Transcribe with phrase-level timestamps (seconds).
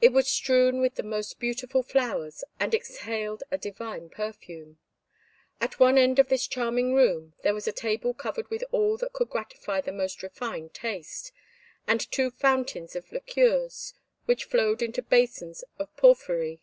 [0.00, 4.78] It was strewn with the most beautiful flowers, and exhaled a divine perfume.
[5.60, 9.12] At one end of this charming room there was a table covered with all that
[9.12, 11.30] could gratify the most refined taste,
[11.86, 13.94] and two fountains of liqueurs
[14.24, 16.60] which flowed into basins of porphyry.